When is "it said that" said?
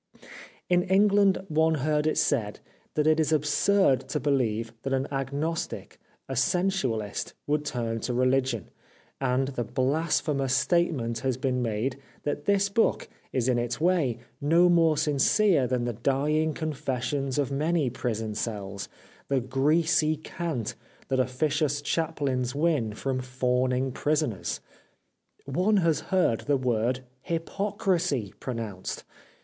2.07-3.05